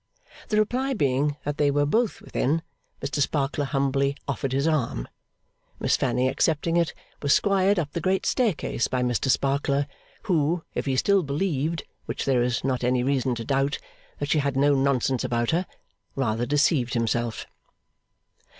[0.47, 2.63] The reply being that they were both within,
[3.03, 5.07] Mr Sparkler humbly offered his arm.
[5.79, 9.85] Miss Fanny accepting it, was squired up the great staircase by Mr Sparkler,
[10.23, 13.77] who, if he still believed (which there is not any reason to doubt)
[14.17, 15.67] that she had no nonsense about her,
[16.15, 17.45] rather deceived himself.